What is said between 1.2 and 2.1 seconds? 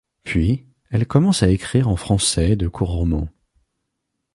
à écrire en